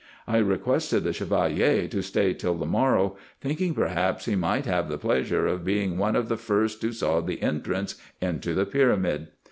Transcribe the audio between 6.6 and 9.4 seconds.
who saw the entrance into the pyramid.